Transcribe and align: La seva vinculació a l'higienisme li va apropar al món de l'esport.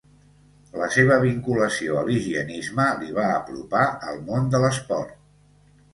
La 0.83 0.87
seva 0.93 1.17
vinculació 1.23 1.99
a 1.99 2.01
l'higienisme 2.09 2.87
li 3.03 3.13
va 3.21 3.29
apropar 3.35 3.87
al 4.11 4.21
món 4.31 4.53
de 4.57 4.63
l'esport. 4.65 5.17